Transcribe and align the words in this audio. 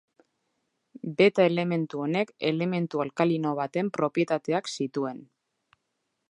Beta 1.19 1.45
elementu 1.49 2.01
honek 2.05 2.31
elementu 2.53 3.05
alkalino 3.05 3.53
baten 3.61 3.93
propietateak 3.99 4.73
zituen. 4.79 5.23